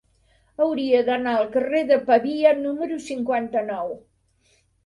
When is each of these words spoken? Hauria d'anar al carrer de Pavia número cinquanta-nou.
Hauria 0.63 1.01
d'anar 1.09 1.33
al 1.41 1.51
carrer 1.57 1.83
de 1.91 1.99
Pavia 2.09 2.57
número 2.65 2.99
cinquanta-nou. 3.11 3.97